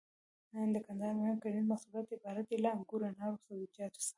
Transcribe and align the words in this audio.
د 0.73 0.75
کندهار 0.85 1.13
مهم 1.19 1.37
کرنيز 1.43 1.65
محصولات 1.71 2.05
عبارت 2.17 2.45
دي 2.49 2.57
له: 2.63 2.69
انګور، 2.77 3.01
انار 3.07 3.29
او 3.33 3.39
سبزيجاتو 3.43 3.99
څخه. 4.01 4.09